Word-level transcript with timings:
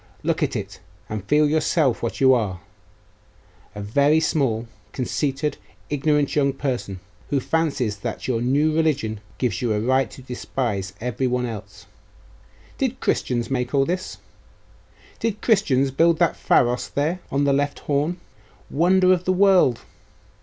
Look 0.23 0.41
at 0.41 0.55
it 0.55 0.79
and 1.09 1.23
feel 1.23 1.47
yourself 1.47 2.01
what 2.01 2.19
you 2.19 2.33
are, 2.33 2.59
a 3.75 3.81
very 3.81 4.19
small, 4.19 4.65
conceited, 4.93 5.57
ignorant 5.91 6.35
young 6.35 6.53
person, 6.53 6.99
who 7.29 7.39
fancies 7.39 7.97
that 7.97 8.27
your 8.27 8.41
new 8.41 8.75
religion 8.75 9.19
gives 9.37 9.61
you 9.61 9.73
a 9.73 9.79
right 9.79 10.09
to 10.09 10.23
despise 10.23 10.93
every 10.99 11.27
one 11.27 11.45
else. 11.45 11.85
Did 12.79 12.99
Christians 12.99 13.51
make 13.51 13.75
all 13.75 13.85
this? 13.85 14.17
Did 15.19 15.39
Christians 15.39 15.91
build 15.91 16.17
that 16.17 16.35
Pharos 16.35 16.87
there 16.87 17.19
on 17.29 17.43
the 17.43 17.53
left 17.53 17.81
horn 17.81 18.19
wonder 18.71 19.13
of 19.13 19.25
the 19.25 19.31
world? 19.33 19.81